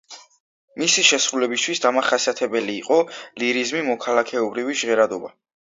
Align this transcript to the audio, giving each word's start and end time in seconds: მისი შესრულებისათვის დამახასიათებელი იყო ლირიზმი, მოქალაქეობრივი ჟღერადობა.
მისი 0.83 1.03
შესრულებისათვის 1.09 1.83
დამახასიათებელი 1.83 2.79
იყო 2.79 2.99
ლირიზმი, 3.45 3.85
მოქალაქეობრივი 3.93 4.79
ჟღერადობა. 4.85 5.33